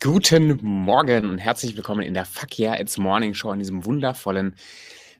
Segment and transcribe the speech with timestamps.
[0.00, 4.54] Guten Morgen und herzlich willkommen in der Fuck Yeah It's Morning Show an diesem wundervollen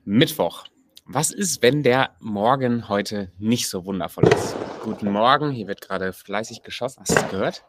[0.05, 0.65] Mittwoch.
[1.05, 4.55] Was ist, wenn der Morgen heute nicht so wundervoll ist?
[4.81, 7.01] Guten Morgen, hier wird gerade fleißig geschossen.
[7.01, 7.65] Hast du es gehört?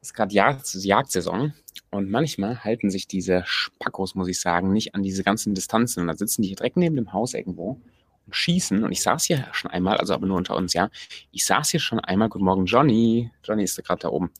[0.00, 1.52] Es ist gerade Jagd Jagdsaison
[1.90, 6.02] und manchmal halten sich diese Spackos, muss ich sagen, nicht an diese ganzen Distanzen.
[6.02, 7.80] Und dann sitzen die hier direkt neben dem Haus irgendwo
[8.30, 8.84] schießen.
[8.84, 10.90] Und ich saß hier schon einmal, also aber nur unter uns, ja.
[11.32, 13.30] Ich saß hier schon einmal, guten Morgen, Johnny.
[13.44, 14.30] Johnny ist gerade da oben.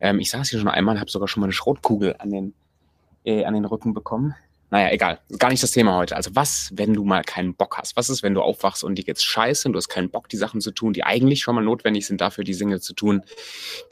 [0.00, 2.54] Ähm, ich saß hier schon einmal und habe sogar schon mal eine Schrotkugel an den,
[3.24, 4.34] äh, an den Rücken bekommen.
[4.72, 5.20] Naja, egal.
[5.38, 6.16] Gar nicht das Thema heute.
[6.16, 7.94] Also was, wenn du mal keinen Bock hast?
[7.94, 10.38] Was ist, wenn du aufwachst und dir geht's scheiße und du hast keinen Bock, die
[10.38, 13.20] Sachen zu tun, die eigentlich schon mal notwendig sind, dafür die Dinge zu tun,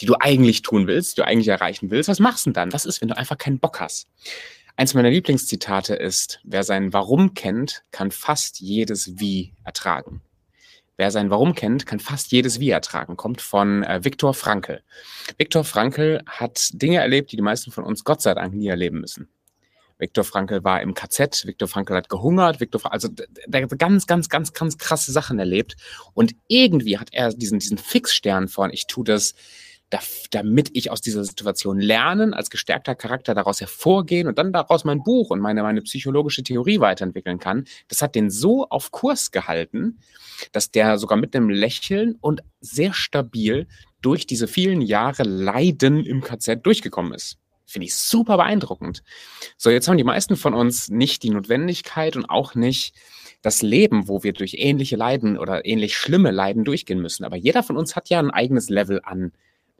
[0.01, 2.09] die du eigentlich tun willst, die du eigentlich erreichen willst?
[2.09, 2.73] Was machst du denn dann?
[2.73, 4.09] Was ist, wenn du einfach keinen Bock hast?
[4.77, 10.23] Eins meiner Lieblingszitate ist, wer sein Warum kennt, kann fast jedes Wie ertragen.
[10.97, 13.17] Wer sein Warum kennt, kann fast jedes Wie ertragen.
[13.17, 14.83] Kommt von äh, Viktor Frankl.
[15.39, 19.01] Viktor Frankl hat Dinge erlebt, die die meisten von uns Gott sei Dank nie erleben
[19.01, 19.29] müssen.
[20.01, 23.09] Viktor Frankl war im KZ, Viktor Frankl hat gehungert, Viktor also
[23.47, 25.77] der hat ganz, ganz, ganz, ganz krasse Sachen erlebt.
[26.15, 29.35] Und irgendwie hat er diesen, diesen Fixstern von, ich tue das,
[30.31, 35.03] damit ich aus dieser Situation lernen, als gestärkter Charakter daraus hervorgehen und dann daraus mein
[35.03, 37.65] Buch und meine, meine psychologische Theorie weiterentwickeln kann.
[37.89, 39.99] Das hat den so auf Kurs gehalten,
[40.53, 43.67] dass der sogar mit einem Lächeln und sehr stabil
[44.01, 47.39] durch diese vielen Jahre Leiden im KZ durchgekommen ist.
[47.67, 49.03] Finde ich super beeindruckend.
[49.57, 52.95] So, jetzt haben die meisten von uns nicht die Notwendigkeit und auch nicht
[53.43, 57.25] das Leben, wo wir durch ähnliche Leiden oder ähnlich schlimme Leiden durchgehen müssen.
[57.25, 59.33] Aber jeder von uns hat ja ein eigenes Level an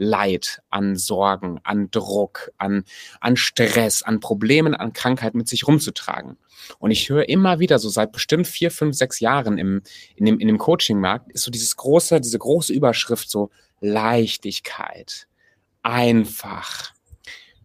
[0.03, 2.85] Leid, an Sorgen, an Druck, an,
[3.21, 6.39] an Stress, an Problemen, an Krankheit mit sich rumzutragen.
[6.79, 9.83] Und ich höre immer wieder, so seit bestimmt vier, fünf, sechs Jahren im,
[10.17, 15.27] in dem, in dem Coaching-Markt, ist so dieses große, diese große Überschrift, so Leichtigkeit,
[15.83, 16.95] einfach,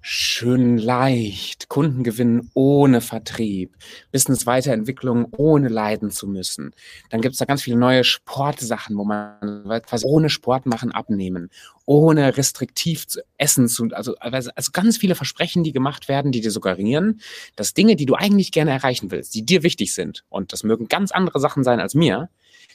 [0.07, 3.75] schön leicht, Kunden gewinnen ohne Vertrieb,
[4.11, 6.75] Business-Weiterentwicklung ohne leiden zu müssen.
[7.09, 11.49] Dann gibt es da ganz viele neue Sportsachen, wo man quasi ohne Sport machen abnehmen,
[11.85, 16.51] ohne restriktiv zu essen zu, also, also ganz viele Versprechen, die gemacht werden, die dir
[16.51, 17.19] suggerieren,
[17.55, 20.87] dass Dinge, die du eigentlich gerne erreichen willst, die dir wichtig sind, und das mögen
[20.87, 22.29] ganz andere Sachen sein als mir,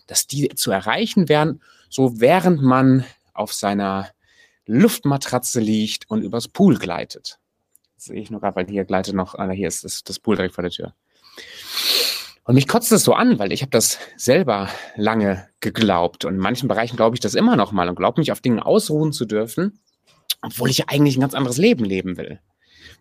[0.08, 3.04] dass die zu erreichen werden, so während man
[3.34, 4.08] auf seiner
[4.70, 7.38] Luftmatratze liegt und übers Pool gleitet.
[7.96, 10.36] Das sehe ich nur gerade, weil hier gleitet noch, ah, hier ist das, das Pool
[10.36, 10.94] direkt vor der Tür.
[12.44, 16.40] Und mich kotzt das so an, weil ich habe das selber lange geglaubt und in
[16.40, 19.24] manchen Bereichen glaube ich das immer noch mal und glaube mich auf Dinge ausruhen zu
[19.24, 19.80] dürfen,
[20.40, 22.40] obwohl ich eigentlich ein ganz anderes Leben leben will.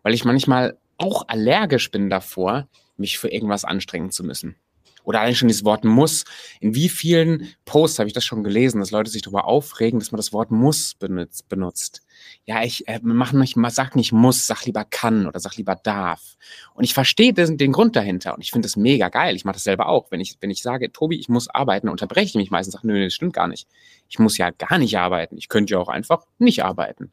[0.03, 4.56] Weil ich manchmal auch allergisch bin davor, mich für irgendwas anstrengen zu müssen
[5.04, 6.26] oder allein schon dieses Wort muss.
[6.60, 10.12] In wie vielen Posts habe ich das schon gelesen, dass Leute sich darüber aufregen, dass
[10.12, 11.50] man das Wort muss benutzt.
[11.50, 12.02] benutzt.
[12.46, 16.38] Ja, ich äh, mach nicht, sag nicht muss, sag lieber kann oder sag lieber darf.
[16.74, 19.36] Und ich verstehe den, den Grund dahinter und ich finde das mega geil.
[19.36, 20.12] Ich mache das selber auch.
[20.12, 23.04] Wenn ich, wenn ich sage, Tobi, ich muss arbeiten, unterbreche ich mich meistens, sage, nö,
[23.04, 23.68] das stimmt gar nicht.
[24.09, 25.38] Ich muss ja gar nicht arbeiten.
[25.38, 27.12] Ich könnte ja auch einfach nicht arbeiten.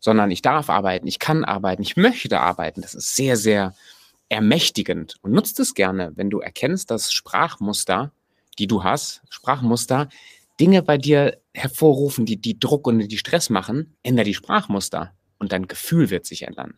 [0.00, 2.82] Sondern ich darf arbeiten, ich kann arbeiten, ich möchte arbeiten.
[2.82, 3.74] Das ist sehr, sehr
[4.32, 8.12] ermächtigend und nutzt es gerne, wenn du erkennst, dass Sprachmuster,
[8.58, 10.08] die du hast, Sprachmuster,
[10.58, 15.52] Dinge bei dir hervorrufen, die, die Druck und die Stress machen, ändere die Sprachmuster und
[15.52, 16.74] dein Gefühl wird sich ändern.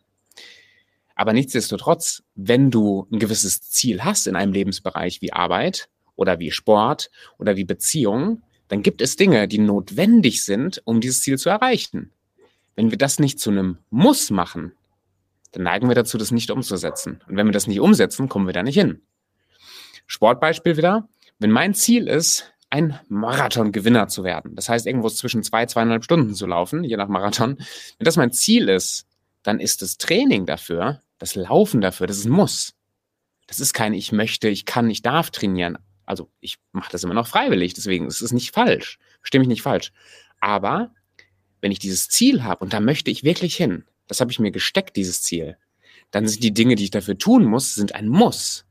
[1.15, 6.51] Aber nichtsdestotrotz, wenn du ein gewisses Ziel hast in einem Lebensbereich wie Arbeit oder wie
[6.51, 11.51] Sport oder wie Beziehung, dann gibt es Dinge, die notwendig sind, um dieses Ziel zu
[11.51, 12.11] erreichen.
[12.75, 14.73] Wenn wir das nicht zu einem Muss machen,
[15.55, 17.21] dann neigen wir dazu, das nicht umzusetzen.
[17.29, 19.03] Und wenn wir das nicht umsetzen, kommen wir da nicht hin.
[20.07, 21.09] Sportbeispiel wieder.
[21.39, 26.35] Wenn mein Ziel ist, ein Marathon-Gewinner zu werden, das heißt, irgendwo zwischen zwei, zweieinhalb Stunden
[26.35, 29.07] zu laufen, je nach Marathon, wenn das mein Ziel ist,
[29.45, 32.75] dann ist das Training dafür, das Laufen dafür, das ist ein Muss.
[33.47, 35.79] Das ist kein Ich möchte, ich kann, ich darf trainieren.
[36.05, 38.99] Also ich mache das immer noch freiwillig, deswegen ist es nicht falsch.
[39.21, 39.93] Verstehe mich nicht falsch.
[40.41, 40.93] Aber
[41.61, 44.51] wenn ich dieses Ziel habe und da möchte ich wirklich hin, das habe ich mir
[44.51, 45.57] gesteckt, dieses Ziel.
[46.11, 48.65] Dann sind die Dinge, die ich dafür tun muss, sind ein Muss.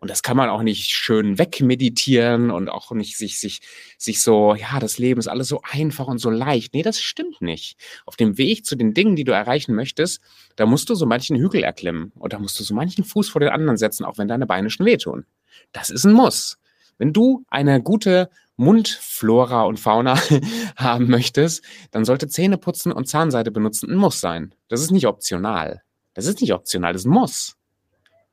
[0.00, 3.60] Und das kann man auch nicht schön wegmeditieren und auch nicht sich, sich,
[3.96, 6.72] sich so, ja, das Leben ist alles so einfach und so leicht.
[6.72, 7.76] Nee, das stimmt nicht.
[8.06, 10.20] Auf dem Weg zu den Dingen, die du erreichen möchtest,
[10.54, 13.40] da musst du so manchen Hügel erklimmen und da musst du so manchen Fuß vor
[13.40, 15.26] den anderen setzen, auch wenn deine Beine schon wehtun.
[15.72, 16.58] Das ist ein Muss.
[16.98, 20.20] Wenn du eine gute Mundflora und Fauna
[20.76, 24.54] haben möchtest, dann sollte Zähneputzen und Zahnseide benutzen ein Muss sein.
[24.68, 25.82] Das ist nicht optional.
[26.14, 27.56] Das ist nicht optional, das ist ein Muss.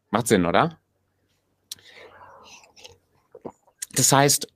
[0.10, 0.80] Macht Sinn, oder?
[3.94, 4.48] Das heißt,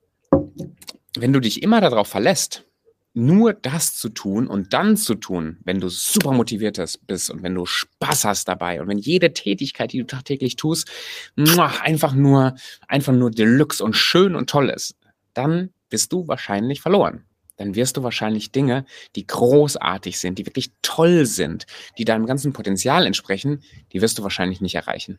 [1.16, 2.64] wenn du dich immer darauf verlässt,
[3.12, 7.54] nur das zu tun und dann zu tun, wenn du super motiviert bist und wenn
[7.54, 10.90] du Spaß hast dabei und wenn jede Tätigkeit, die du tagtäglich tust,
[11.36, 12.54] einfach nur,
[12.86, 14.96] einfach nur Deluxe und schön und toll ist,
[15.40, 17.24] dann bist du wahrscheinlich verloren.
[17.56, 18.84] Dann wirst du wahrscheinlich Dinge,
[19.16, 21.66] die großartig sind, die wirklich toll sind,
[21.98, 25.18] die deinem ganzen Potenzial entsprechen, die wirst du wahrscheinlich nicht erreichen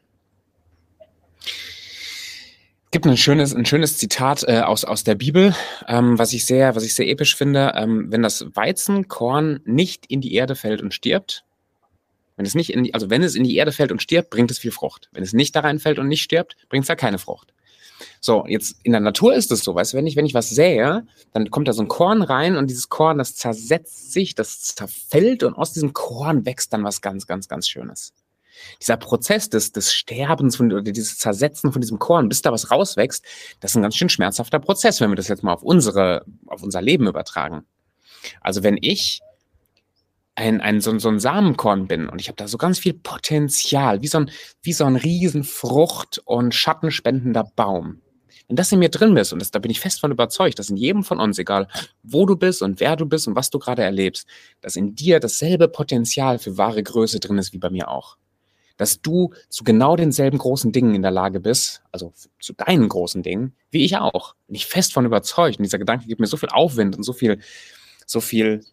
[2.92, 5.56] gibt ein schönes, ein schönes Zitat äh, aus, aus der Bibel,
[5.88, 7.72] ähm, was ich sehr, was ich sehr episch finde.
[7.76, 11.46] Ähm, wenn das Weizenkorn nicht in die Erde fällt und stirbt,
[12.36, 14.52] wenn es nicht in die, also wenn es in die Erde fällt und stirbt, bringt
[14.52, 15.10] es viel Frucht.
[15.14, 17.54] Wenn es nicht da reinfällt und nicht stirbt, bringt es ja keine Frucht.
[18.20, 20.50] So, jetzt in der Natur ist es so, weißt du, wenn ich, wenn ich was
[20.50, 24.62] sähe, dann kommt da so ein Korn rein und dieses Korn, das zersetzt sich, das
[24.62, 28.14] zerfällt und aus diesem Korn wächst dann was ganz, ganz, ganz Schönes
[28.80, 32.72] dieser Prozess des, des Sterbens von, oder dieses Zersetzen von diesem Korn, bis da was
[32.72, 33.26] rauswächst,
[33.60, 36.64] das ist ein ganz schön schmerzhafter Prozess, wenn wir das jetzt mal auf unsere, auf
[36.64, 37.66] unser Leben übertragen.
[38.40, 39.22] Also wenn ich
[40.42, 44.02] ein, ein, so, so ein Samenkorn bin und ich habe da so ganz viel Potenzial,
[44.02, 48.02] wie so ein, wie so ein riesen Frucht- und schattenspendender Baum.
[48.48, 50.70] Wenn das in mir drin ist, und das, da bin ich fest von überzeugt, dass
[50.70, 51.68] in jedem von uns, egal
[52.04, 54.28] wo du bist und wer du bist und was du gerade erlebst,
[54.60, 58.18] dass in dir dasselbe Potenzial für wahre Größe drin ist wie bei mir auch
[58.82, 63.22] dass du zu genau denselben großen Dingen in der Lage bist, also zu deinen großen
[63.22, 64.34] Dingen, wie ich auch.
[64.48, 65.60] Bin ich fest von überzeugt.
[65.60, 67.38] Und dieser Gedanke gibt mir so viel Aufwind und so viel,
[68.08, 68.66] so viel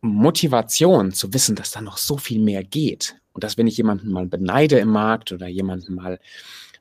[0.00, 3.16] Motivation zu wissen, dass da noch so viel mehr geht.
[3.32, 6.18] Und dass wenn ich jemanden mal beneide im Markt oder jemanden mal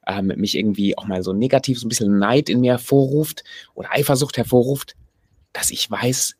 [0.07, 3.43] ähm, mich irgendwie auch mal so negativ so ein bisschen Neid in mir hervorruft
[3.75, 4.95] oder Eifersucht hervorruft,
[5.53, 6.35] dass ich weiß,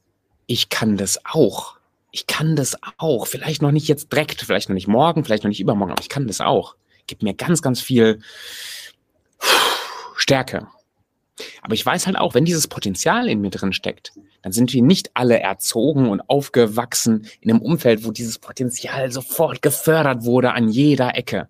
[0.48, 1.80] ich kann das auch
[2.12, 3.28] ich kann das auch.
[3.28, 6.10] Vielleicht noch nicht jetzt direkt, vielleicht noch nicht morgen, vielleicht noch nicht übermorgen, aber ich
[6.10, 6.76] kann das auch.
[7.08, 8.20] Gibt mir ganz, ganz viel
[10.16, 10.68] Stärke.
[11.62, 14.82] Aber ich weiß halt auch, wenn dieses Potenzial in mir drin steckt, dann sind wir
[14.82, 20.70] nicht alle erzogen und aufgewachsen in einem Umfeld, wo dieses Potenzial sofort gefördert wurde an
[20.70, 21.50] jeder Ecke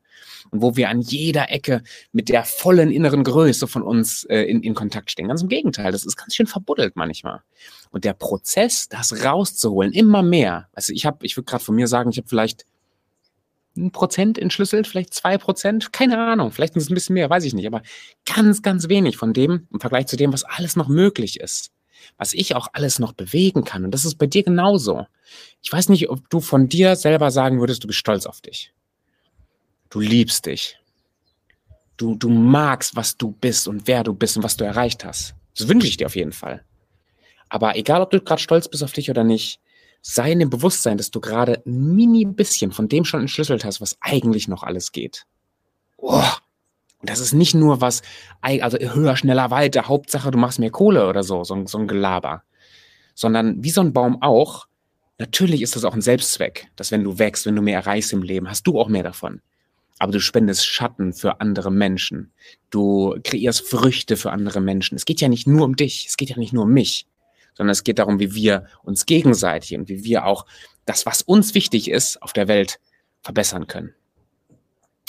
[0.52, 4.64] und wo wir an jeder Ecke mit der vollen inneren Größe von uns äh, in,
[4.64, 5.28] in Kontakt stehen.
[5.28, 7.42] Ganz im Gegenteil, das ist ganz schön verbuddelt manchmal.
[7.92, 10.68] Und der Prozess, das rauszuholen, immer mehr.
[10.74, 12.66] Also ich habe, ich würde gerade von mir sagen, ich habe vielleicht
[13.80, 17.44] ein Prozent entschlüsselt, vielleicht zwei Prozent, keine Ahnung, vielleicht ist es ein bisschen mehr, weiß
[17.44, 17.82] ich nicht, aber
[18.26, 21.72] ganz, ganz wenig von dem im Vergleich zu dem, was alles noch möglich ist,
[22.18, 23.86] was ich auch alles noch bewegen kann.
[23.86, 25.08] Und das ist bei dir genauso.
[25.62, 28.74] Ich weiß nicht, ob du von dir selber sagen würdest, du bist stolz auf dich.
[29.90, 30.78] Du liebst dich.
[31.98, 35.36] Du, du magst, was du bist und wer du bist und was du erreicht hast.
[35.58, 36.64] Das wünsche ich dir auf jeden Fall.
[37.50, 39.60] Aber egal, ob du gerade stolz bist auf dich oder nicht,
[40.02, 43.82] sei in dem Bewusstsein, dass du gerade ein mini bisschen von dem schon entschlüsselt hast,
[43.82, 45.26] was eigentlich noch alles geht.
[45.98, 46.24] Oh.
[47.02, 48.02] Und das ist nicht nur was,
[48.42, 52.44] also höher, schneller, weiter, Hauptsache du machst mehr Kohle oder so, so, so ein Gelaber.
[53.16, 54.68] Sondern wie so ein Baum auch,
[55.18, 58.24] natürlich ist das auch ein Selbstzweck, dass wenn du wächst, wenn du mehr erreichst im
[58.24, 59.42] Leben, hast du auch mehr davon
[60.00, 62.32] aber du spendest Schatten für andere Menschen.
[62.70, 64.96] Du kreierst Früchte für andere Menschen.
[64.96, 67.06] Es geht ja nicht nur um dich, es geht ja nicht nur um mich,
[67.60, 70.46] sondern es geht darum, wie wir uns gegenseitig und wie wir auch
[70.86, 72.80] das, was uns wichtig ist, auf der Welt
[73.22, 73.94] verbessern können.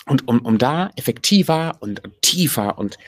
[0.07, 2.99] Und um, um da effektiver und tiefer und,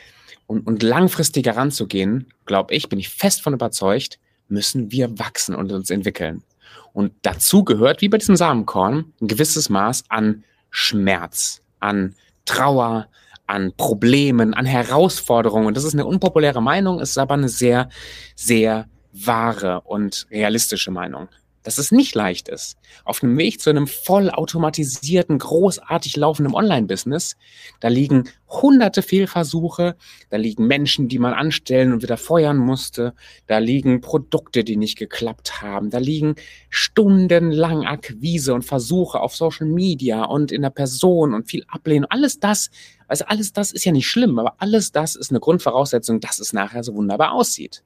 [0.46, 5.72] und, und langfristiger ranzugehen, glaube ich, bin ich fest von überzeugt, müssen wir wachsen und
[5.72, 6.44] uns entwickeln.
[6.92, 13.08] Und dazu gehört, wie bei diesem Samenkorn, ein gewisses Maß an Schmerz an Trauer,
[13.46, 15.66] an Problemen, an Herausforderungen.
[15.66, 17.88] Und das ist eine unpopuläre Meinung, ist aber eine sehr,
[18.36, 21.28] sehr wahre und realistische Meinung
[21.62, 22.76] dass es nicht leicht ist.
[23.04, 27.36] Auf dem Weg zu einem vollautomatisierten, großartig laufenden Online-Business,
[27.80, 29.96] da liegen hunderte Fehlversuche,
[30.30, 33.14] da liegen Menschen, die man anstellen und wieder feuern musste,
[33.46, 36.34] da liegen Produkte, die nicht geklappt haben, da liegen
[36.68, 42.10] stundenlang Akquise und Versuche auf Social Media und in der Person und viel Ablehnung.
[42.10, 42.70] Alles das,
[43.06, 46.52] also alles das ist ja nicht schlimm, aber alles das ist eine Grundvoraussetzung, dass es
[46.52, 47.82] nachher so wunderbar aussieht.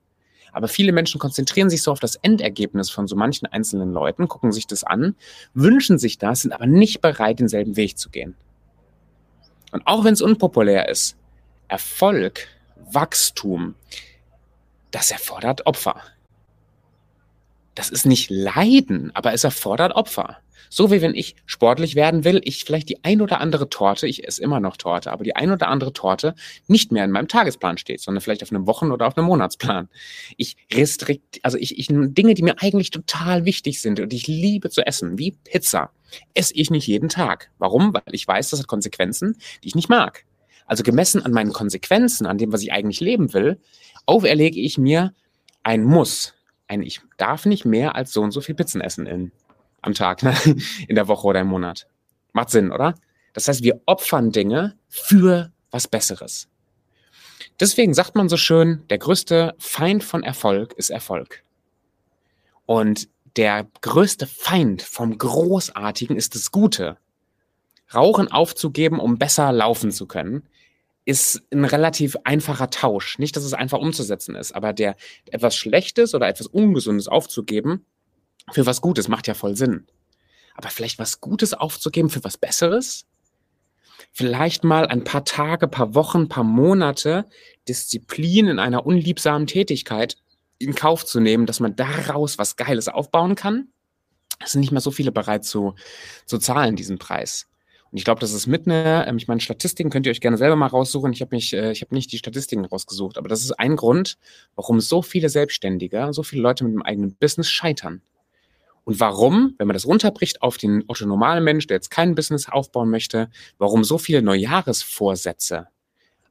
[0.57, 4.53] Aber viele Menschen konzentrieren sich so auf das Endergebnis von so manchen einzelnen Leuten, gucken
[4.53, 5.15] sich das an,
[5.53, 8.35] wünschen sich das, sind aber nicht bereit, denselben Weg zu gehen.
[9.71, 11.15] Und auch wenn es unpopulär ist,
[11.69, 12.49] Erfolg,
[12.91, 13.75] Wachstum,
[14.93, 16.01] das erfordert Opfer.
[17.77, 20.39] Das ist nicht Leiden, aber es erfordert Opfer.
[20.71, 24.27] So wie wenn ich sportlich werden will, ich vielleicht die ein oder andere Torte, ich
[24.27, 26.35] esse immer noch Torte, aber die ein oder andere Torte
[26.67, 29.91] nicht mehr in meinem Tagesplan steht, sondern vielleicht auf einem Wochen- oder auf einem Monatsplan.
[30.39, 34.71] Ich restrikt, also ich, ich Dinge, die mir eigentlich total wichtig sind und ich liebe
[34.71, 35.91] zu essen, wie Pizza,
[36.33, 37.51] esse ich nicht jeden Tag.
[37.59, 37.93] Warum?
[37.93, 40.25] Weil ich weiß, das hat Konsequenzen, die ich nicht mag.
[40.65, 43.61] Also gemessen an meinen Konsequenzen, an dem, was ich eigentlich leben will,
[44.07, 45.13] auferlege ich mir
[45.63, 46.36] ein Muss
[46.69, 49.33] ein, ich darf nicht mehr als so und so viel Pizzen essen in,
[49.83, 50.35] am Tag, ne?
[50.89, 51.87] in der Woche oder im Monat.
[52.33, 52.95] Macht Sinn, oder?
[53.33, 56.49] Das heißt, wir opfern Dinge für was Besseres.
[57.61, 61.43] Deswegen sagt man so schön, der größte Feind von Erfolg ist Erfolg.
[62.67, 66.97] Und der größte Feind vom Großartigen ist das Gute.
[67.95, 70.43] Rauchen aufzugeben, um besser laufen zu können,
[71.07, 73.19] ist ein relativ einfacher Tausch.
[73.19, 74.97] Nicht, dass es einfach umzusetzen ist, aber der
[75.31, 77.87] etwas Schlechtes oder etwas Ungesundes aufzugeben
[78.53, 79.87] für was Gutes macht ja voll Sinn.
[80.55, 83.07] Aber vielleicht was Gutes aufzugeben für was Besseres?
[84.13, 87.27] Vielleicht mal ein paar Tage, paar Wochen, paar Monate
[87.69, 90.17] Disziplin in einer unliebsamen Tätigkeit
[90.59, 93.69] in Kauf zu nehmen, dass man daraus was Geiles aufbauen kann?
[94.43, 95.75] Es sind nicht mehr so viele bereit zu,
[96.25, 97.47] zu zahlen, diesen Preis.
[97.91, 100.37] Und ich glaube, das ist mit einer, ähm, ich meine, Statistiken könnt ihr euch gerne
[100.37, 101.13] selber mal raussuchen.
[101.13, 104.19] Ich habe mich, äh, ich habe nicht die Statistiken rausgesucht, aber das ist ein Grund,
[104.55, 108.03] warum so viele Selbstständige, so viele Leute mit einem eigenen Business scheitern.
[108.85, 112.49] Und warum, wenn man das runterbricht auf den Otto normalen Mensch, der jetzt kein Business
[112.49, 115.67] aufbauen möchte, warum so viele Neujahresvorsätze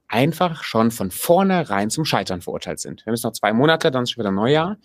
[0.08, 3.00] einfach schon von vornherein zum Scheitern verurteilt sind.
[3.00, 4.78] Wir haben jetzt noch zwei Monate, dann ist schon wieder Neujahr.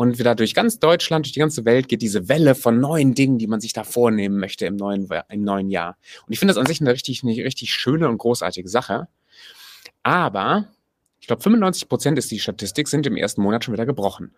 [0.00, 3.36] Und wieder durch ganz Deutschland, durch die ganze Welt geht diese Welle von neuen Dingen,
[3.36, 5.98] die man sich da vornehmen möchte im neuen, im neuen Jahr.
[6.26, 9.08] Und ich finde das an sich eine richtig, eine richtig schöne und großartige Sache.
[10.02, 10.68] Aber
[11.20, 14.34] ich glaube, 95 Prozent ist die Statistik, sind im ersten Monat schon wieder gebrochen.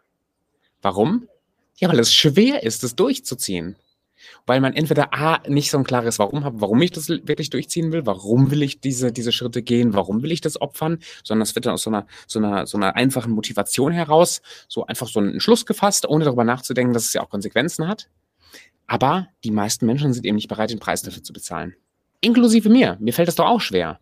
[0.80, 1.28] Warum?
[1.76, 3.76] Ja, weil es schwer ist, es durchzuziehen
[4.46, 7.92] weil man entweder A, nicht so ein klares Warum hat, warum ich das wirklich durchziehen
[7.92, 11.54] will, warum will ich diese, diese Schritte gehen, warum will ich das opfern, sondern es
[11.54, 15.20] wird dann aus so einer, so einer, so einer einfachen Motivation heraus so einfach so
[15.20, 18.08] einen Schluss gefasst, ohne darüber nachzudenken, dass es ja auch Konsequenzen hat.
[18.86, 21.74] Aber die meisten Menschen sind eben nicht bereit, den Preis dafür zu bezahlen.
[22.20, 22.96] Inklusive mir.
[23.00, 24.00] Mir fällt das doch auch schwer.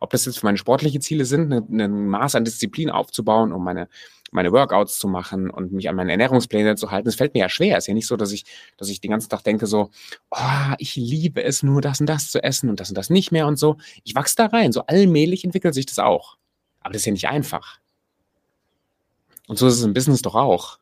[0.00, 3.88] Ob das jetzt für meine sportliche Ziele sind, ein Maß an Disziplin aufzubauen, um meine
[4.32, 7.06] meine Workouts zu machen und mich an meine Ernährungspläne zu halten.
[7.06, 7.76] Das fällt mir ja schwer.
[7.76, 8.44] Es ist ja nicht so, dass ich,
[8.76, 9.90] dass ich den ganzen Tag denke so,
[10.30, 13.30] oh, ich liebe es nur, das und das zu essen und das und das nicht
[13.30, 13.76] mehr und so.
[14.04, 14.72] Ich wachse da rein.
[14.72, 16.38] So allmählich entwickelt sich das auch.
[16.80, 17.78] Aber das ist ja nicht einfach.
[19.46, 20.78] Und so ist es im Business doch auch.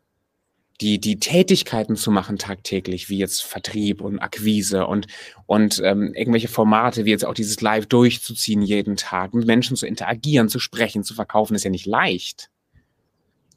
[0.80, 5.08] Die, die Tätigkeiten zu machen tagtäglich, wie jetzt Vertrieb und Akquise und,
[5.44, 9.86] und ähm, irgendwelche Formate, wie jetzt auch dieses Live durchzuziehen jeden Tag, mit Menschen zu
[9.86, 12.48] interagieren, zu sprechen, zu verkaufen, ist ja nicht leicht.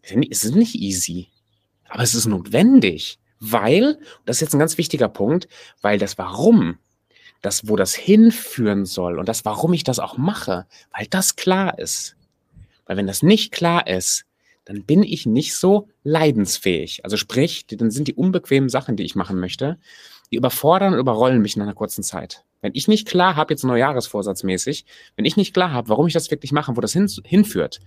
[0.04, 1.30] Es ist nicht easy,
[1.88, 5.48] aber es ist notwendig, weil, das ist jetzt ein ganz wichtiger Punkt,
[5.82, 6.78] weil das Warum,
[7.42, 11.78] das, wo das hinführen soll und das, warum ich das auch mache, weil das klar
[11.80, 12.16] ist.
[12.86, 14.26] Weil wenn das nicht klar ist,
[14.66, 17.04] dann bin ich nicht so leidensfähig.
[17.04, 19.78] Also sprich, dann sind die unbequemen Sachen, die ich machen möchte,
[20.34, 22.44] die überfordern und überrollen mich nach einer kurzen Zeit.
[22.62, 24.86] Wenn ich nicht klar habe, jetzt Neujahresvorsatzmäßig,
[25.16, 27.82] wenn ich nicht klar habe, warum ich das wirklich mache, wo das hin, hinführt,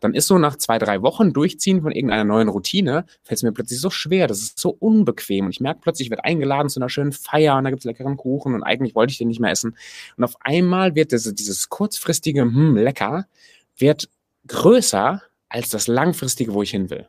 [0.00, 3.52] dann ist so nach zwei, drei Wochen Durchziehen von irgendeiner neuen Routine, fällt es mir
[3.52, 6.80] plötzlich so schwer, das ist so unbequem und ich merke plötzlich, ich werde eingeladen zu
[6.80, 9.40] einer schönen Feier und da gibt es leckeren Kuchen und eigentlich wollte ich den nicht
[9.40, 9.74] mehr essen.
[10.18, 13.26] Und auf einmal wird diese, dieses kurzfristige, hm, lecker,
[13.78, 14.10] wird
[14.46, 17.08] größer als das langfristige, wo ich hin will.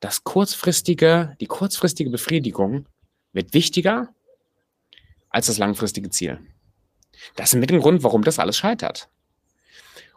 [0.00, 2.86] Das kurzfristige, die kurzfristige Befriedigung
[3.34, 4.08] wird wichtiger
[5.28, 6.38] als das langfristige Ziel.
[7.36, 9.08] Das ist mit dem Grund, warum das alles scheitert.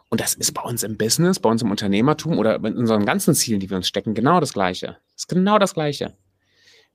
[0.08, 3.34] Und das ist bei uns im Business, bei uns im Unternehmertum oder in unseren ganzen
[3.34, 4.98] Zielen, die wir uns stecken, genau das Gleiche.
[5.12, 6.16] Das ist genau das Gleiche.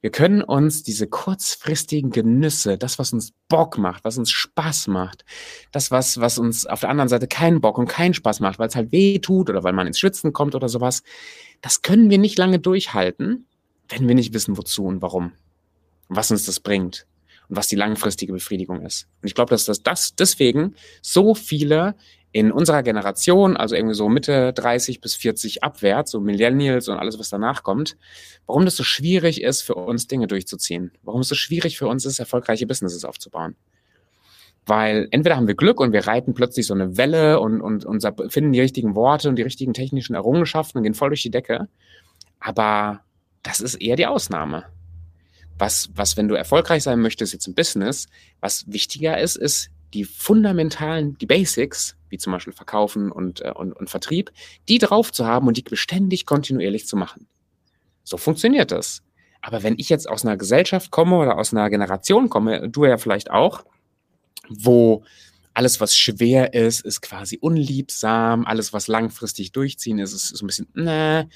[0.02, 5.24] Wir können uns diese kurzfristigen Genüsse, das, was uns Bock macht, was uns Spaß macht,
[5.72, 8.68] das, was, was uns auf der anderen Seite keinen Bock und keinen Spaß macht, weil
[8.68, 11.04] es halt weh tut oder weil man ins Schwitzen kommt oder sowas,
[11.62, 13.48] das können wir nicht lange durchhalten,
[13.88, 15.32] wenn wir nicht wissen, wozu und warum.
[16.10, 17.06] Was uns das bringt
[17.50, 19.08] und was die langfristige Befriedigung ist.
[19.22, 21.96] Und ich glaube, dass das, das deswegen so viele
[22.34, 27.20] in unserer Generation, also irgendwie so Mitte 30 bis 40 abwärts, so Millennials und alles,
[27.20, 27.96] was danach kommt,
[28.48, 30.92] warum das so schwierig ist für uns, Dinge durchzuziehen.
[31.04, 33.56] Warum es so schwierig für uns ist, erfolgreiche Businesses aufzubauen.
[34.66, 38.04] Weil entweder haben wir Glück und wir reiten plötzlich so eine Welle und, und, und
[38.30, 41.68] finden die richtigen Worte und die richtigen technischen Errungenschaften und gehen voll durch die Decke.
[42.40, 43.02] Aber
[43.44, 44.66] das ist eher die Ausnahme.
[45.58, 48.08] Was, was, wenn du erfolgreich sein möchtest jetzt im Business,
[48.40, 53.74] was wichtiger ist, ist die fundamentalen, die Basics, wie zum Beispiel Verkaufen und, äh, und,
[53.74, 54.32] und Vertrieb,
[54.68, 57.28] die drauf zu haben und die beständig kontinuierlich zu machen.
[58.04, 59.04] So funktioniert das.
[59.42, 62.98] Aber wenn ich jetzt aus einer Gesellschaft komme oder aus einer Generation komme, du ja
[62.98, 63.66] vielleicht auch,
[64.50, 65.04] wo
[65.54, 70.48] alles, was schwer ist, ist quasi unliebsam, alles, was langfristig durchziehen ist, ist, ist ein
[70.48, 71.30] bisschen, ne,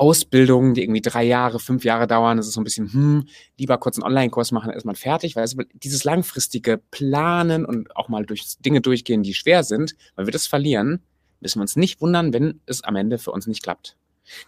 [0.00, 3.28] Ausbildungen, die irgendwie drei Jahre, fünf Jahre dauern, das ist so ein bisschen, hm,
[3.58, 7.94] lieber kurz einen Online-Kurs machen, dann ist man fertig, weil es, dieses langfristige Planen und
[7.94, 11.02] auch mal durch Dinge durchgehen, die schwer sind, weil wir das verlieren,
[11.40, 13.98] müssen wir uns nicht wundern, wenn es am Ende für uns nicht klappt.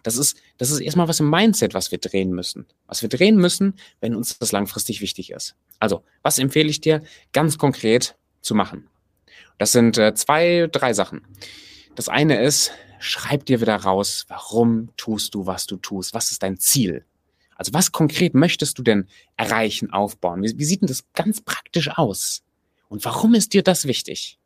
[0.03, 2.65] Das ist, das ist erstmal was im Mindset, was wir drehen müssen.
[2.87, 5.55] Was wir drehen müssen, wenn uns das langfristig wichtig ist.
[5.81, 8.89] Also, was empfehle ich dir ganz konkret zu machen?
[9.59, 11.27] Das sind äh, zwei, drei Sachen.
[11.95, 16.15] Das eine ist, schreib dir wieder raus, warum tust du, was du tust?
[16.15, 17.05] Was ist dein Ziel?
[17.57, 19.07] Also was konkret möchtest du denn
[19.37, 20.43] erreichen, aufbauen?
[20.43, 22.43] Wie, wie sieht denn das ganz praktisch aus?
[22.89, 24.39] Und warum ist dir das wichtig?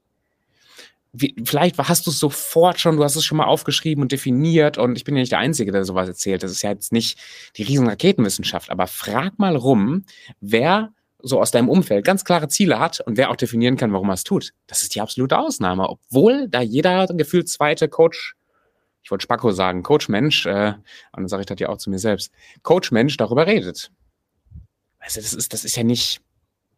[1.12, 4.76] Wie, vielleicht hast du es sofort schon, du hast es schon mal aufgeschrieben und definiert
[4.76, 6.42] und ich bin ja nicht der Einzige, der sowas erzählt.
[6.42, 7.18] Das ist ja jetzt nicht
[7.56, 10.04] die riesen Raketenwissenschaft, aber frag mal rum,
[10.40, 14.10] wer so aus deinem Umfeld ganz klare Ziele hat und wer auch definieren kann, warum
[14.10, 14.52] er es tut.
[14.66, 18.36] Das ist die absolute Ausnahme, obwohl da jeder gefühlt zweite Coach,
[19.06, 20.82] ich wollte Spacko sagen, Coach Mensch, äh, und
[21.12, 22.32] dann sage ich das ja auch zu mir selbst,
[22.64, 23.92] Coach Mensch darüber redet.
[24.98, 26.20] Also das ist, das ist ja nicht,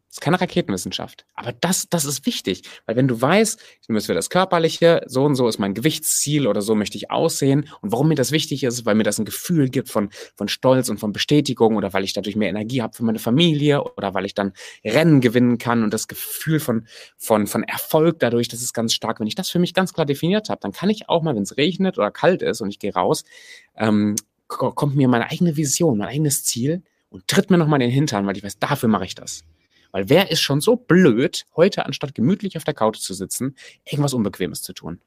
[0.09, 1.27] das ist keine Raketenwissenschaft.
[1.35, 5.03] Aber das, das ist wichtig, weil wenn du weißt, ich nehme es für das Körperliche,
[5.07, 8.33] so und so ist mein Gewichtsziel oder so möchte ich aussehen und warum mir das
[8.33, 11.93] wichtig ist, weil mir das ein Gefühl gibt von, von Stolz und von Bestätigung oder
[11.93, 15.59] weil ich dadurch mehr Energie habe für meine Familie oder weil ich dann Rennen gewinnen
[15.59, 16.87] kann und das Gefühl von,
[17.19, 19.21] von, von Erfolg dadurch, das ist ganz stark.
[19.21, 21.43] Wenn ich das für mich ganz klar definiert habe, dann kann ich auch mal, wenn
[21.43, 23.25] es regnet oder kalt ist und ich gehe raus,
[23.77, 27.95] ähm, kommt mir meine eigene Vision, mein eigenes Ziel und tritt mir nochmal in den
[27.95, 29.45] Hintern, weil ich weiß, dafür mache ich das.
[29.91, 34.15] Weil wer ist schon so blöd, heute anstatt gemütlich auf der Couch zu sitzen, irgendwas
[34.15, 35.01] Unbequemes zu tun?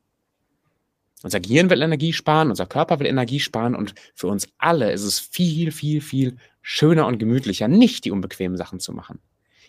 [1.23, 5.03] Unser Gehirn will Energie sparen, unser Körper will Energie sparen und für uns alle ist
[5.03, 9.19] es viel, viel, viel schöner und gemütlicher, nicht die unbequemen Sachen zu machen.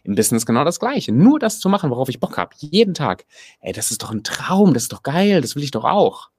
[0.05, 1.13] Im Business genau das Gleiche.
[1.13, 2.57] Nur das zu machen, worauf ich Bock habe.
[2.59, 3.25] Jeden Tag.
[3.61, 6.31] Ey, das ist doch ein Traum, das ist doch geil, das will ich doch auch.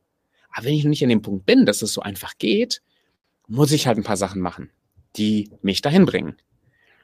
[0.51, 2.82] Aber wenn ich noch nicht an dem Punkt bin, dass es so einfach geht,
[3.48, 4.70] muss ich halt ein paar Sachen machen,
[5.15, 6.36] die mich dahin bringen.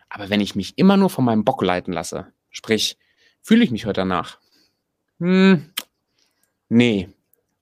[0.09, 2.97] Aber wenn ich mich immer nur von meinem Bock leiten lasse, sprich,
[3.41, 4.39] fühle ich mich heute danach?
[5.19, 5.71] Hm,
[6.69, 7.09] nee.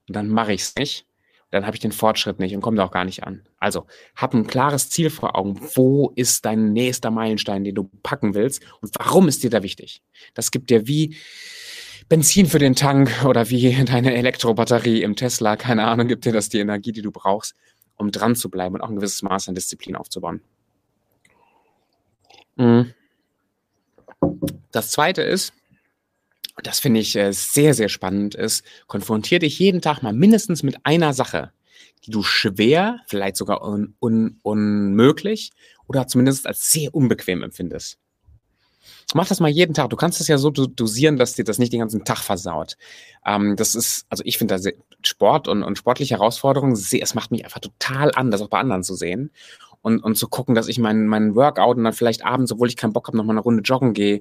[0.08, 1.06] Und dann mache ich es nicht.
[1.50, 3.42] Dann habe ich den Fortschritt nicht und komme da auch gar nicht an.
[3.58, 5.58] Also, hab ein klares Ziel vor Augen.
[5.74, 8.62] Wo ist dein nächster Meilenstein, den du packen willst?
[8.82, 10.02] Und warum ist dir da wichtig?
[10.34, 11.16] Das gibt dir wie
[12.08, 15.56] Benzin für den Tank oder wie deine Elektrobatterie im Tesla.
[15.56, 17.54] Keine Ahnung, gibt dir das die Energie, die du brauchst,
[17.96, 20.42] um dran zu bleiben und auch ein gewisses Maß an Disziplin aufzubauen.
[22.58, 22.92] Mhm.
[24.72, 25.52] Das zweite ist,
[26.62, 30.84] das finde ich äh, sehr, sehr spannend, ist, konfrontier dich jeden Tag mal mindestens mit
[30.84, 31.52] einer Sache,
[32.04, 35.52] die du schwer, vielleicht sogar un un unmöglich
[35.86, 37.98] oder zumindest als sehr unbequem empfindest.
[39.14, 39.88] Mach das mal jeden Tag.
[39.88, 42.76] Du kannst es ja so dosieren, dass dir das nicht den ganzen Tag versaut.
[43.24, 44.70] Ähm, das ist, also ich finde da
[45.02, 48.58] Sport und, und sportliche Herausforderungen, sehr, es macht mich einfach total an, das auch bei
[48.58, 49.30] anderen zu sehen
[49.88, 52.76] und, und zu gucken, dass ich meinen mein Workout und dann vielleicht abends, obwohl ich
[52.76, 54.20] keinen Bock habe, nochmal eine Runde joggen gehe.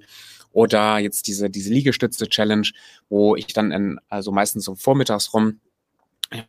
[0.53, 2.67] Oder jetzt diese, diese Liegestütze-Challenge,
[3.09, 5.59] wo ich dann, in, also meistens so vormittags rum,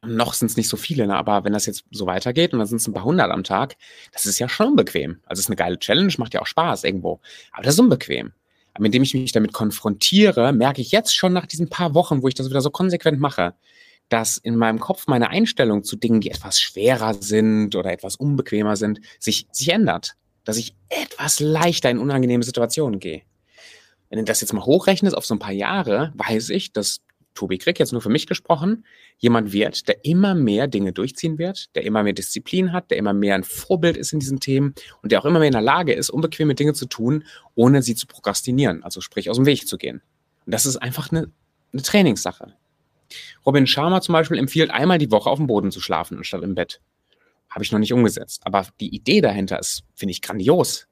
[0.05, 1.17] noch sind es nicht so viele, ne?
[1.17, 3.77] aber wenn das jetzt so weitergeht und dann sind es ein paar hundert am Tag,
[4.13, 5.21] das ist ja schon unbequem.
[5.27, 7.21] Also es ist eine geile Challenge, macht ja auch Spaß irgendwo,
[7.53, 8.33] aber das ist unbequem.
[8.75, 12.29] Aber indem ich mich damit konfrontiere, merke ich jetzt schon nach diesen paar Wochen, wo
[12.29, 13.55] ich das wieder so konsequent mache,
[14.09, 18.77] dass in meinem Kopf meine Einstellung zu Dingen, die etwas schwerer sind oder etwas unbequemer
[18.77, 20.15] sind, sich, sich ändert.
[20.45, 23.23] Dass ich etwas leichter in unangenehme Situationen gehe.
[24.09, 27.01] Wenn du das jetzt mal hochrechnest auf so ein paar Jahre, weiß ich, dass
[27.39, 28.85] Tobi Krieg, jetzt nur für mich gesprochen,
[29.19, 33.13] jemand wird, der immer mehr Dinge durchziehen wird, der immer mehr Disziplin hat, der immer
[33.13, 35.93] mehr ein Vorbild ist in diesen Themen und der auch immer mehr in der Lage
[35.93, 39.79] ist, unbequeme Dinge zu tun, ohne sie zu prokrastinieren, also sprich aus dem Weg zu
[39.79, 40.03] gehen.
[40.47, 41.31] Und das ist einfach eine,
[41.73, 42.55] eine Trainingssache.
[43.45, 46.55] Robin Sharma zum Beispiel empfiehlt, einmal die Woche auf dem Boden zu schlafen, anstatt im
[46.55, 46.81] Bett.
[47.51, 48.43] Habe ich noch nicht umgesetzt.
[48.45, 50.87] Aber die Idee dahinter ist, finde ich, grandios.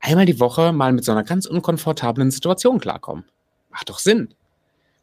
[0.00, 3.24] Einmal die Woche mal mit so einer ganz unkomfortablen Situation klarkommen.
[3.70, 4.34] Macht doch Sinn.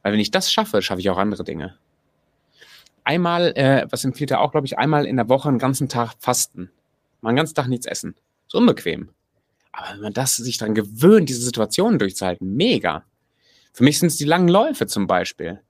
[0.01, 1.77] Weil wenn ich das schaffe, schaffe ich auch andere Dinge.
[3.03, 6.13] Einmal, äh, was empfiehlt er auch, glaube ich, einmal in der Woche einen ganzen Tag
[6.19, 6.69] fasten.
[7.21, 8.15] Mal einen ganzen Tag nichts essen.
[8.47, 9.09] So unbequem.
[9.71, 13.05] Aber wenn man das sich daran gewöhnt, diese Situationen durchzuhalten, mega.
[13.73, 15.61] Für mich sind es die langen Läufe zum Beispiel.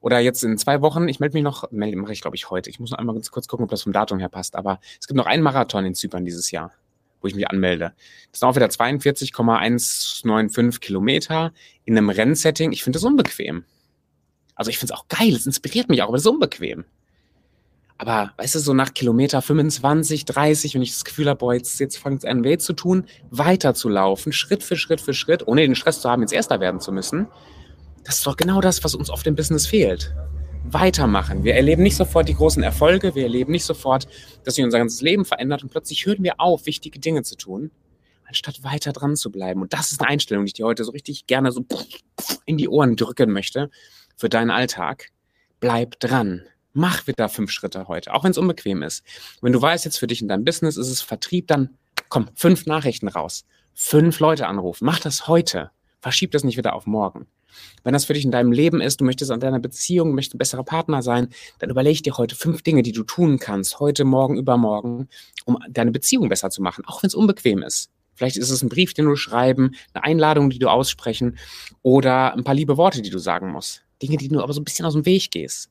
[0.00, 2.70] Oder jetzt in zwei Wochen, ich melde mich noch, mache ich glaube ich heute.
[2.70, 4.56] Ich muss noch einmal ganz kurz gucken, ob das vom Datum her passt.
[4.56, 6.72] Aber es gibt noch einen Marathon in Zypern dieses Jahr,
[7.20, 7.92] wo ich mich anmelde.
[8.30, 11.52] Das sind auch wieder 42,195 Kilometer
[11.84, 12.72] in einem Rennsetting.
[12.72, 13.64] Ich finde das unbequem.
[14.54, 16.84] Also ich finde es auch geil, es inspiriert mich auch, aber es ist unbequem.
[18.00, 21.78] Aber weißt du, so nach Kilometer 25, 30, wenn ich das Gefühl habe, boah, jetzt,
[21.80, 25.74] jetzt fängt es an weh zu tun, weiterzulaufen, Schritt für Schritt für Schritt, ohne den
[25.74, 27.28] Stress zu haben, jetzt Erster werden zu müssen,
[28.04, 30.14] das ist doch genau das, was uns oft im Business fehlt.
[30.64, 31.42] Weitermachen.
[31.42, 34.06] Wir erleben nicht sofort die großen Erfolge, wir erleben nicht sofort,
[34.44, 37.70] dass sich unser ganzes Leben verändert und plötzlich hören wir auf, wichtige Dinge zu tun,
[38.24, 39.62] anstatt weiter dran zu bleiben.
[39.62, 41.64] Und das ist eine Einstellung, die ich dir heute so richtig gerne so
[42.46, 43.70] in die Ohren drücken möchte
[44.16, 45.08] für deinen Alltag.
[45.60, 46.42] Bleib dran.
[46.72, 49.02] Mach wieder fünf Schritte heute, auch wenn es unbequem ist.
[49.42, 51.70] Wenn du weißt, jetzt für dich in deinem Business ist es Vertrieb, dann
[52.08, 54.84] komm, fünf Nachrichten raus, fünf Leute anrufen.
[54.84, 55.70] Mach das heute.
[56.00, 57.26] Verschieb das nicht wieder auf morgen.
[57.82, 60.38] Wenn das für dich in deinem Leben ist, du möchtest an deiner Beziehung, möchtest ein
[60.38, 64.38] besserer Partner sein, dann überleg dir heute fünf Dinge, die du tun kannst, heute, morgen,
[64.38, 65.08] übermorgen,
[65.44, 67.90] um deine Beziehung besser zu machen, auch wenn es unbequem ist.
[68.14, 71.38] Vielleicht ist es ein Brief, den du schreiben, eine Einladung, die du aussprechen
[71.82, 73.82] oder ein paar liebe Worte, die du sagen musst.
[74.02, 75.70] Dinge, die du aber so ein bisschen aus dem Weg gehst.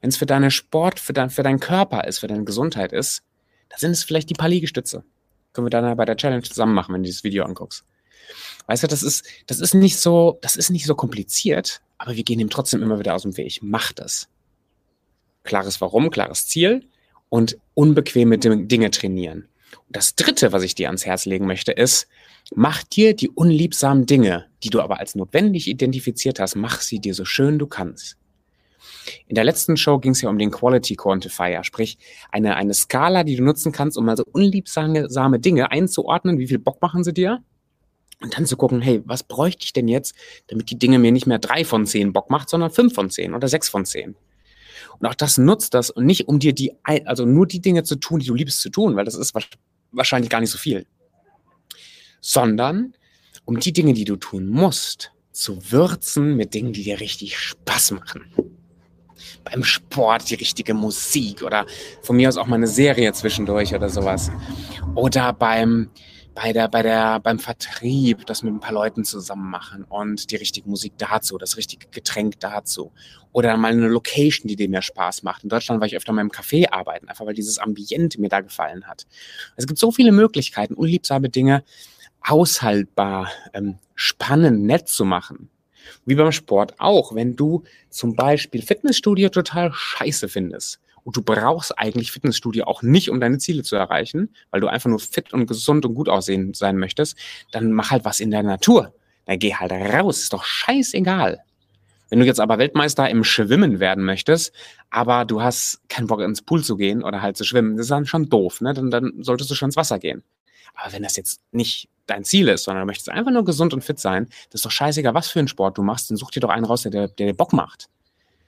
[0.00, 3.22] Wenn es für deine Sport, für, dein, für deinen Körper ist, für deine Gesundheit ist,
[3.68, 5.04] dann sind es vielleicht die paar Liegestütze.
[5.52, 7.84] Können wir dann bei der Challenge zusammen machen, wenn du dieses Video anguckst.
[8.66, 12.24] Weißt du, das ist, das ist nicht so, das ist nicht so kompliziert, aber wir
[12.24, 13.58] gehen ihm trotzdem immer wieder aus dem Weg.
[13.62, 14.28] Mach das.
[15.44, 16.86] Klares Warum, klares Ziel
[17.28, 19.48] und unbequeme Dinge trainieren.
[19.86, 22.06] Und das dritte, was ich dir ans Herz legen möchte, ist,
[22.54, 27.14] mach dir die unliebsamen Dinge, die du aber als notwendig identifiziert hast, mach sie dir
[27.14, 28.16] so schön du kannst.
[29.26, 31.98] In der letzten Show ging es ja um den Quality Quantifier, sprich
[32.30, 36.38] eine, eine Skala, die du nutzen kannst, um also unliebsame Dinge einzuordnen.
[36.38, 37.42] Wie viel Bock machen sie dir?
[38.22, 40.14] Und dann zu gucken, hey, was bräuchte ich denn jetzt,
[40.46, 43.34] damit die Dinge mir nicht mehr drei von zehn Bock macht, sondern fünf von zehn
[43.34, 44.14] oder sechs von zehn.
[44.98, 47.96] Und auch das nutzt das und nicht um dir die, also nur die Dinge zu
[47.96, 49.34] tun, die du liebst zu tun, weil das ist
[49.90, 50.86] wahrscheinlich gar nicht so viel,
[52.20, 52.94] sondern
[53.44, 57.92] um die Dinge, die du tun musst, zu würzen mit Dingen, die dir richtig Spaß
[57.92, 58.24] machen.
[59.44, 61.66] Beim Sport die richtige Musik oder
[62.02, 64.30] von mir aus auch mal eine Serie zwischendurch oder sowas.
[64.94, 65.90] Oder beim,
[66.34, 70.36] bei der, bei der, beim Vertrieb das mit ein paar Leuten zusammen machen und die
[70.36, 72.92] richtige Musik dazu, das richtige Getränk dazu.
[73.32, 75.42] Oder mal eine Location, die dir mehr Spaß macht.
[75.42, 78.40] In Deutschland war ich öfter mal im Café arbeiten, einfach weil dieses Ambiente mir da
[78.40, 79.06] gefallen hat.
[79.56, 81.64] Es gibt so viele Möglichkeiten, unliebsame Dinge
[82.22, 85.48] aushaltbar, ähm, spannend, nett zu machen.
[86.04, 87.14] Wie beim Sport auch.
[87.14, 93.10] Wenn du zum Beispiel Fitnessstudio total scheiße findest, und du brauchst eigentlich Fitnessstudio auch nicht,
[93.10, 96.54] um deine Ziele zu erreichen, weil du einfach nur fit und gesund und gut aussehen
[96.54, 97.16] sein möchtest,
[97.50, 98.94] dann mach halt was in der Natur.
[99.26, 101.42] Dann geh halt raus, ist doch scheißegal.
[102.10, 104.52] Wenn du jetzt aber Weltmeister im Schwimmen werden möchtest,
[104.90, 107.90] aber du hast keinen Bock ins Pool zu gehen oder halt zu schwimmen, das ist
[107.90, 108.74] dann schon doof, ne?
[108.74, 110.22] Dann, dann solltest du schon ins Wasser gehen.
[110.74, 113.82] Aber wenn das jetzt nicht dein Ziel ist, sondern du möchtest einfach nur gesund und
[113.82, 116.40] fit sein, das ist doch scheißegal, was für einen Sport du machst, dann such dir
[116.40, 117.88] doch einen raus, der, der dir Bock macht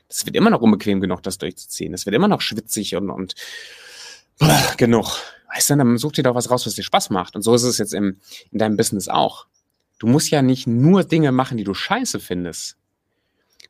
[0.09, 1.95] es wird immer noch unbequem genug, das durchzuziehen.
[1.95, 3.35] Es wird immer noch schwitzig und, und
[4.41, 5.19] äh, genug.
[5.55, 7.37] Weißt du, dann such dir doch was raus, was dir Spaß macht.
[7.37, 8.19] Und so ist es jetzt im,
[8.51, 9.47] in deinem Business auch.
[9.99, 12.77] Du musst ja nicht nur Dinge machen, die du scheiße findest,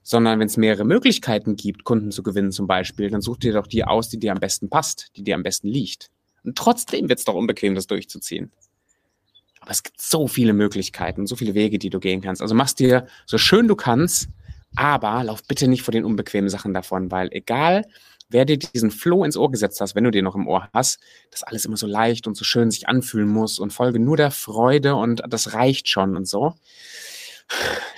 [0.02, 3.66] sondern wenn es mehrere Möglichkeiten gibt, Kunden zu gewinnen zum Beispiel, dann such dir doch
[3.66, 6.10] die aus, die dir am besten passt, die dir am besten liegt.
[6.42, 8.50] Und trotzdem wird es doch unbequem, das durchzuziehen.
[9.60, 12.42] Aber es gibt so viele Möglichkeiten, so viele Wege, die du gehen kannst.
[12.42, 14.28] Also machst dir so schön du kannst
[14.76, 17.84] aber lauf bitte nicht vor den unbequemen Sachen davon, weil egal,
[18.28, 21.00] wer dir diesen Flow ins Ohr gesetzt hast, wenn du den noch im Ohr hast,
[21.30, 24.30] dass alles immer so leicht und so schön sich anfühlen muss und folge nur der
[24.30, 26.54] Freude und das reicht schon und so.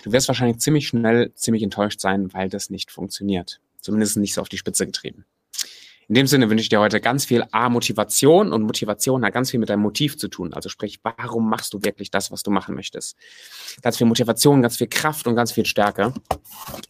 [0.05, 3.61] Du wirst wahrscheinlich ziemlich schnell ziemlich enttäuscht sein, weil das nicht funktioniert.
[3.81, 5.25] Zumindest nicht so auf die Spitze getrieben.
[6.09, 9.59] In dem Sinne wünsche ich dir heute ganz viel A-Motivation und Motivation hat ganz viel
[9.59, 10.55] mit deinem Motiv zu tun.
[10.55, 13.17] Also sprich, warum machst du wirklich das, was du machen möchtest?
[13.83, 16.15] Ganz viel Motivation, ganz viel Kraft und ganz viel Stärke.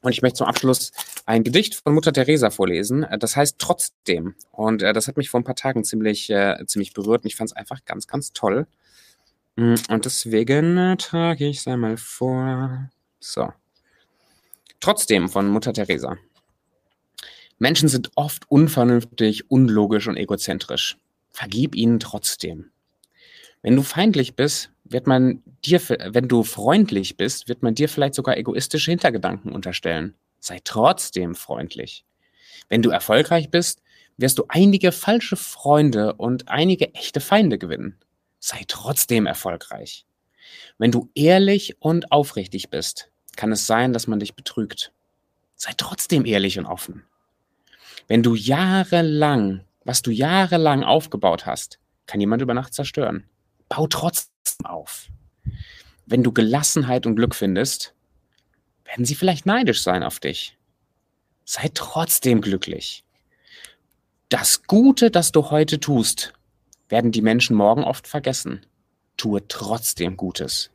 [0.02, 0.92] Und ich möchte zum Abschluss
[1.24, 3.07] ein Gedicht von Mutter Teresa vorlesen.
[3.18, 4.35] Das heißt trotzdem.
[4.52, 7.37] Und äh, das hat mich vor ein paar Tagen ziemlich, äh, ziemlich berührt und ich
[7.37, 8.66] fand es einfach ganz, ganz toll.
[9.57, 12.90] Mm, und deswegen trage ich es einmal vor.
[13.18, 13.48] So.
[14.81, 16.18] Trotzdem von Mutter Teresa.
[17.59, 20.99] Menschen sind oft unvernünftig, unlogisch und egozentrisch.
[21.31, 22.71] Vergib ihnen trotzdem.
[23.62, 28.14] Wenn du feindlich bist, wird man dir, wenn du freundlich bist, wird man dir vielleicht
[28.14, 30.14] sogar egoistische Hintergedanken unterstellen.
[30.38, 32.05] Sei trotzdem freundlich.
[32.69, 33.83] Wenn du erfolgreich bist,
[34.16, 37.99] wirst du einige falsche Freunde und einige echte Feinde gewinnen.
[38.38, 40.07] Sei trotzdem erfolgreich.
[40.79, 44.92] Wenn du ehrlich und aufrichtig bist, kann es sein, dass man dich betrügt.
[45.57, 47.05] Sei trotzdem ehrlich und offen.
[48.09, 53.25] Wenn du jahrelang, was du jahrelang aufgebaut hast, kann jemand über Nacht zerstören.
[53.69, 55.09] Bau trotzdem auf.
[56.07, 57.95] Wenn du Gelassenheit und Glück findest,
[58.85, 60.57] werden sie vielleicht neidisch sein auf dich.
[61.45, 63.05] Sei trotzdem glücklich.
[64.29, 66.33] Das Gute, das du heute tust,
[66.88, 68.64] werden die Menschen morgen oft vergessen.
[69.16, 70.71] Tue trotzdem Gutes.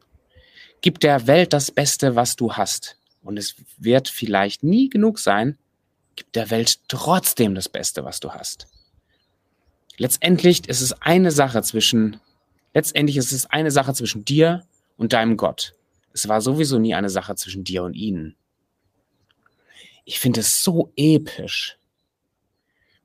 [0.82, 2.98] Gib der Welt das Beste, was du hast.
[3.22, 5.58] Und es wird vielleicht nie genug sein,
[6.16, 8.68] Gib der Welt trotzdem das Beste, was du hast.
[9.98, 12.20] Letztendlich ist es eine Sache zwischen,
[12.74, 14.66] letztendlich ist es eine Sache zwischen dir
[14.98, 15.76] und deinem Gott.
[16.14, 18.36] Es war sowieso nie eine Sache zwischen dir und ihnen.
[20.04, 21.78] Ich finde es so episch,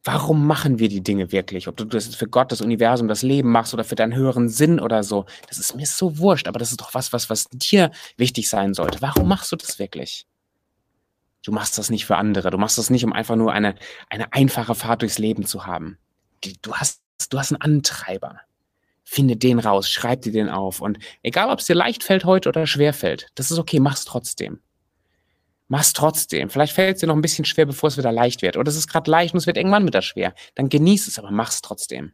[0.07, 1.66] Warum machen wir die Dinge wirklich?
[1.66, 4.79] Ob du das für Gott, das Universum, das Leben machst oder für deinen höheren Sinn
[4.79, 7.90] oder so, das ist mir so wurscht, aber das ist doch was, was, was dir
[8.16, 9.03] wichtig sein sollte.
[9.03, 10.25] Warum machst du das wirklich?
[11.47, 12.51] Du machst das nicht für andere.
[12.51, 13.77] Du machst das nicht, um einfach nur eine,
[14.11, 15.97] eine einfache Fahrt durchs Leben zu haben.
[16.63, 18.41] Du hast, du hast einen Antreiber.
[19.05, 20.81] Finde den raus, schreib dir den auf.
[20.81, 24.05] Und egal, ob es dir leicht fällt heute oder schwer fällt, das ist okay, mach's
[24.05, 24.61] trotzdem
[25.69, 26.51] mach's trotzdem.
[26.51, 28.57] Vielleicht fällt es dir noch ein bisschen schwer, bevor es wieder leicht wird.
[28.57, 30.35] Oder es ist gerade leicht und es wird irgendwann wieder schwer.
[30.55, 32.13] Dann genieß es, aber mach's trotzdem.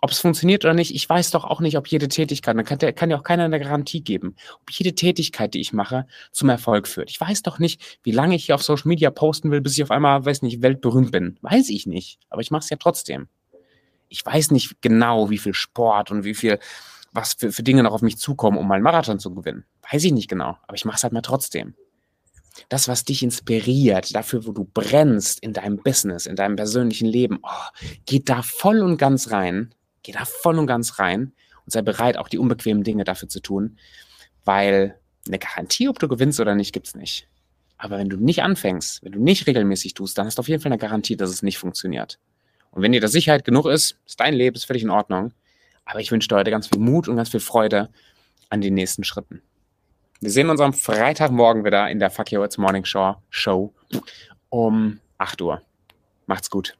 [0.00, 2.78] Ob es funktioniert oder nicht, ich weiß doch auch nicht, ob jede Tätigkeit, dann kann,
[2.78, 6.48] der, kann ja auch keiner eine Garantie geben, ob jede Tätigkeit, die ich mache, zum
[6.48, 7.10] Erfolg führt.
[7.10, 9.82] Ich weiß doch nicht, wie lange ich hier auf Social Media posten will, bis ich
[9.82, 11.38] auf einmal, weiß nicht, weltberühmt bin.
[11.42, 12.18] Weiß ich nicht.
[12.28, 13.28] Aber ich mache es ja trotzdem.
[14.08, 16.58] Ich weiß nicht genau, wie viel Sport und wie viel,
[17.12, 19.64] was für, für Dinge noch auf mich zukommen, um mal einen Marathon zu gewinnen.
[19.90, 20.56] Weiß ich nicht genau.
[20.66, 21.74] Aber ich mache es halt mal trotzdem
[22.68, 27.38] das, was dich inspiriert, dafür, wo du brennst in deinem Business, in deinem persönlichen Leben,
[27.42, 31.32] oh, geht da voll und ganz rein, geh da voll und ganz rein
[31.64, 33.78] und sei bereit, auch die unbequemen Dinge dafür zu tun,
[34.44, 37.28] weil eine Garantie, ob du gewinnst oder nicht, gibt's nicht.
[37.78, 40.62] Aber wenn du nicht anfängst, wenn du nicht regelmäßig tust, dann hast du auf jeden
[40.62, 42.18] Fall eine Garantie, dass es nicht funktioniert.
[42.70, 45.32] Und wenn dir das Sicherheit genug ist, ist dein Leben, ist völlig in Ordnung.
[45.84, 47.90] Aber ich wünsche dir heute ganz viel Mut und ganz viel Freude
[48.48, 49.42] an den nächsten Schritten.
[50.20, 53.74] Wir sehen uns am Freitagmorgen wieder in der Fuck You It's Morning Show
[54.48, 55.60] um 8 Uhr.
[56.26, 56.74] Macht's gut.